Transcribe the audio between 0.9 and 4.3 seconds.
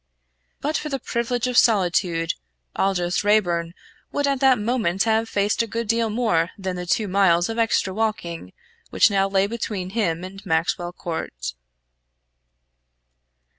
privilege of solitude, Aldous Raeburn would